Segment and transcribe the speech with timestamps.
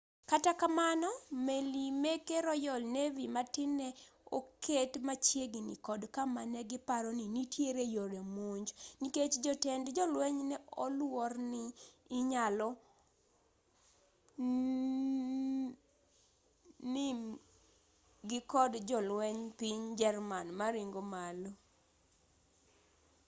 [0.31, 1.09] kata kamano
[1.45, 3.87] meli meke royal navy matin ne
[4.39, 8.67] oket machiegini kod kama negiparo ni nitie yore monj
[9.01, 11.63] nikech jotend jolweny ne oluorni
[12.17, 12.67] inyalo
[16.93, 21.51] nim-gi kod jolwenj piny german maringo malo